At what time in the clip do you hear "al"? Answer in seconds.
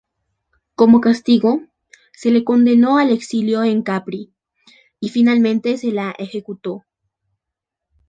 2.97-3.11